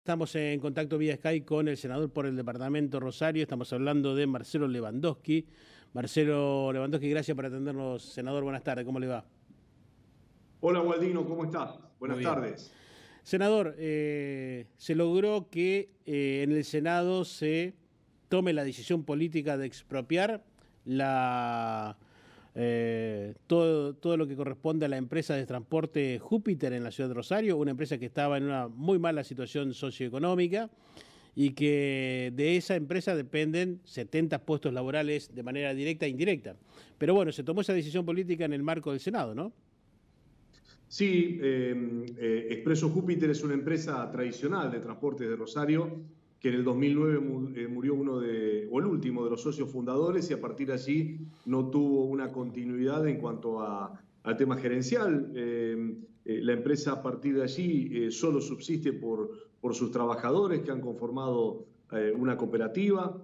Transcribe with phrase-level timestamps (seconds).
[0.00, 3.42] Estamos en contacto vía Skype con el senador por el departamento Rosario.
[3.42, 5.46] Estamos hablando de Marcelo Lewandowski.
[5.92, 8.42] Marcelo Lewandowski, gracias por atendernos, senador.
[8.42, 9.26] Buenas tardes, ¿cómo le va?
[10.60, 11.76] Hola, Waldino, ¿cómo está?
[11.98, 12.72] Buenas tardes.
[13.22, 17.74] Senador, eh, se logró que eh, en el Senado se
[18.30, 20.42] tome la decisión política de expropiar
[20.86, 21.98] la
[22.54, 27.08] eh, todo, todo lo que corresponde a la empresa de transporte Júpiter en la ciudad
[27.08, 30.70] de Rosario, una empresa que estaba en una muy mala situación socioeconómica
[31.34, 36.56] y que de esa empresa dependen 70 puestos laborales de manera directa e indirecta.
[36.98, 39.52] Pero bueno, se tomó esa decisión política en el marco del Senado, ¿no?
[40.88, 46.00] Sí, eh, eh, Expreso Júpiter es una empresa tradicional de transporte de Rosario
[46.40, 50.30] que en el 2009 eh, murió uno de, o el último de los socios fundadores
[50.30, 55.30] y a partir de allí no tuvo una continuidad en cuanto a, al tema gerencial.
[55.34, 60.70] Eh, eh, la empresa a partir de allí solo subsiste por, por sus trabajadores que
[60.70, 61.66] han conformado
[62.16, 63.20] una cooperativa,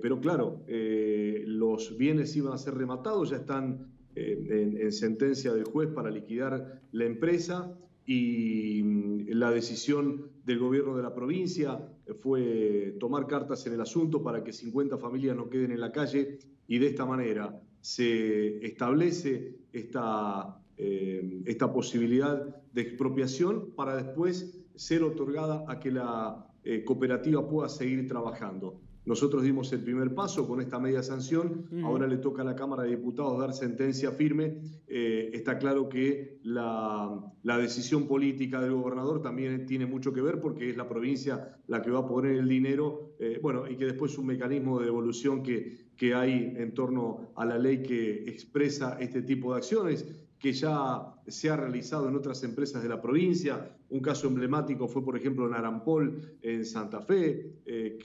[0.00, 6.10] pero claro, los bienes iban a ser rematados, ya están en sentencia del juez para
[6.10, 7.76] liquidar la empresa
[8.06, 11.78] y mm, la decisión del gobierno de la provincia
[12.22, 16.38] fue tomar cartas en el asunto para que 50 familias no queden en la calle
[16.68, 25.02] y de esta manera se establece esta, eh, esta posibilidad de expropiación para después ser
[25.02, 28.80] otorgada a que la eh, cooperativa pueda seguir trabajando.
[29.06, 32.82] Nosotros dimos el primer paso con esta media sanción, ahora le toca a la Cámara
[32.82, 34.58] de Diputados dar sentencia firme.
[34.88, 40.70] Eh, está claro que la, decisión política del gobernador también tiene mucho que ver porque
[40.70, 44.18] es la provincia la que va a poner el dinero, eh, bueno, y que después
[44.18, 49.22] un mecanismo de devolución que, que hay en torno a la ley que expresa este
[49.22, 53.76] tipo de acciones que ya se ha realizado en otras empresas de la provincia.
[53.88, 57.98] Un caso emblemático fue, por ejemplo, en Arampol, en Santa Fe, eh,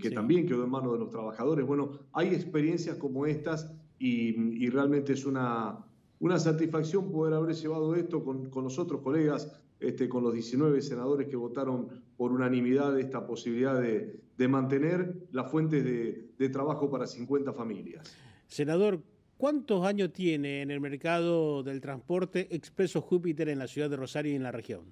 [0.00, 1.66] que, también quedó en manos de los trabajadores.
[1.66, 5.78] Bueno, hay experiencias como estas y, realmente es una,
[6.20, 11.28] una, satisfacción poder haber llevado esto con, los otros colegas, este, con los 19 senadores
[11.28, 17.52] que votaron por unanimidad esta posibilidad de, mantener las fuentes de, de trabajo para 50
[17.52, 18.16] familias.
[18.46, 19.00] Senador,
[19.36, 24.32] ¿Cuántos años tiene en el mercado del transporte Expreso Júpiter en la ciudad de Rosario
[24.32, 24.82] y en la región?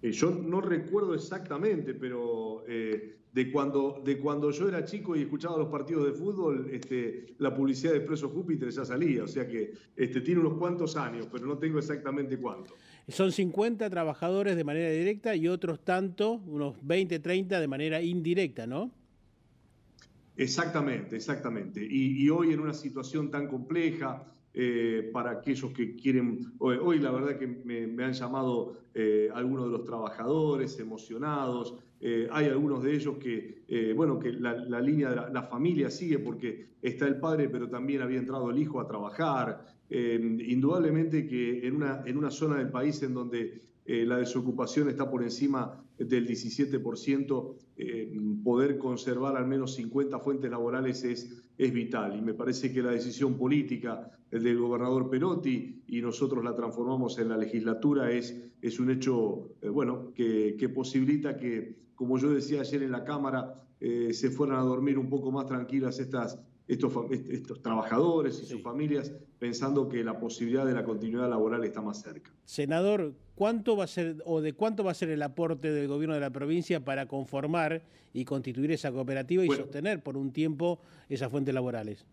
[0.00, 5.20] Eh, yo no recuerdo exactamente, pero eh, de, cuando, de cuando yo era chico y
[5.20, 9.46] escuchaba los partidos de fútbol, este, la publicidad de Expreso Júpiter ya salía, o sea
[9.46, 12.74] que este, tiene unos cuantos años, pero no tengo exactamente cuánto.
[13.06, 18.66] Son 50 trabajadores de manera directa y otros tantos, unos 20, 30 de manera indirecta,
[18.66, 18.90] ¿no?
[20.36, 21.86] Exactamente, exactamente.
[21.88, 27.38] Y, hoy en una situación tan compleja, eh, para aquellos que quieren, hoy, la verdad
[27.38, 33.16] que me, han llamado eh, algunos de los trabajadores emocionados, eh, hay algunos de ellos
[33.18, 38.02] que, bueno, que la, línea de la, familia sigue porque está el padre, pero también
[38.02, 39.64] había entrado el hijo a trabajar.
[39.90, 45.10] indudablemente que en una, en una zona del país en donde eh, la desocupación está
[45.10, 48.12] por encima del 17%, eh,
[48.44, 52.16] poder conservar al menos 50 fuentes laborales es, es vital.
[52.16, 57.28] Y me parece que la decisión política del gobernador Perotti y nosotros la transformamos en
[57.28, 62.60] la legislatura es, es un hecho eh, bueno, que, que, posibilita que, como yo decía
[62.60, 66.38] ayer en la Cámara, se fueran a dormir un poco más tranquilas estas
[66.72, 71.82] estos, estos trabajadores y sus familias pensando que la posibilidad de la continuidad laboral está
[71.82, 72.30] más cerca.
[72.44, 76.14] Senador, ¿cuánto va a ser o de cuánto va a ser el aporte del gobierno
[76.14, 77.82] de la provincia para conformar
[78.12, 82.06] y constituir esa cooperativa y sostener por un tiempo esas fuentes laborales?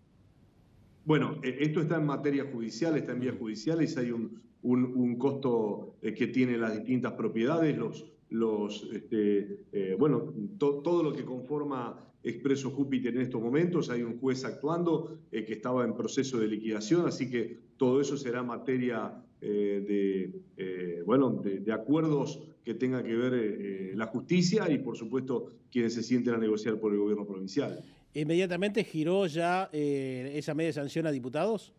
[1.05, 5.95] Bueno, eh, esto está en materia judicial, está en vías judiciales, hay un, un, costo
[6.01, 10.28] eh, que tienen las distintas propiedades, los, los este, eh, bueno,
[10.59, 13.89] todo lo que conforma Expreso Júpiter en estos momentos.
[13.89, 18.17] Hay un juez actuando eh, que estaba en proceso de liquidación, así que todo eso
[18.17, 24.79] será materia eh, de, eh, bueno, de, acuerdos que tenga que ver la justicia y,
[24.79, 27.83] por supuesto, quienes se sienten a negociar por el gobierno provincial.
[28.13, 31.73] ¿Inmediatamente giró ya esa media sanción a diputados?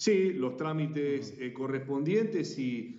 [0.00, 2.98] Sí, los trámites correspondientes y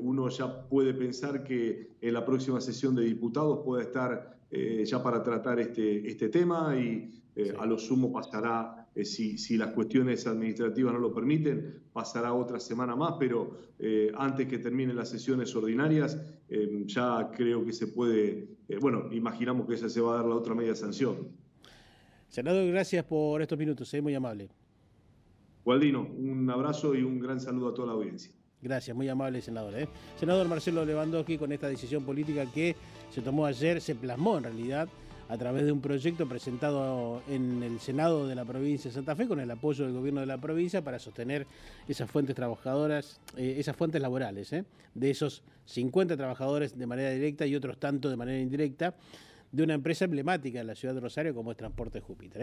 [0.00, 5.02] uno ya puede pensar que en la próxima sesión de diputados pueda estar eh, ya
[5.02, 9.72] para tratar este, este tema y eh, a lo sumo pasará, eh, si, si, las
[9.72, 13.58] cuestiones administrativas no lo permiten, pasará otra semana más, pero
[14.16, 16.16] antes que terminen las sesiones ordinarias,
[16.86, 18.48] ya creo que se puede,
[18.80, 21.28] bueno, imaginamos que ya se va a dar la otra media sanción.
[22.28, 24.48] Senador, gracias por estos minutos, es muy amable.
[25.64, 28.30] Gualdino, un abrazo y un gran saludo a toda la audiencia.
[28.60, 29.74] Gracias, muy amable senador.
[29.78, 29.88] ¿eh?
[30.18, 32.74] Senador Marcelo Lewandowski, con esta decisión política que
[33.10, 34.88] se tomó ayer, se plasmó en realidad
[35.28, 39.26] a través de un proyecto presentado en el Senado de la provincia de Santa Fe
[39.26, 41.46] con el apoyo del gobierno de la provincia para sostener
[41.88, 44.64] esas fuentes trabajadoras, eh, esas fuentes laborales, ¿eh?
[44.94, 48.94] de esos 50 trabajadores de manera directa y otros tantos de manera indirecta
[49.50, 52.42] de una empresa emblemática en la ciudad de Rosario como es Transporte Júpiter.